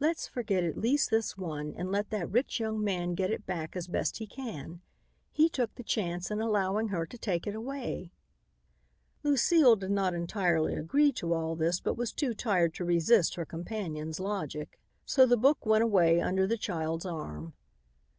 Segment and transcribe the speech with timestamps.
[0.00, 3.76] Let's forget at least this one and let that rich young man get it back
[3.76, 4.80] as best he can.
[5.32, 8.10] He took the chance in allowing her to take it away."
[9.22, 13.44] Lucile did not entirely agree to all this but was too tired to resist her
[13.44, 17.52] companion's logic, so the book went away under the child's arm.